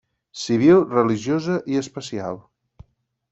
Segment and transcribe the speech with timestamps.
[0.43, 2.41] Civil, Religiosa i Especial.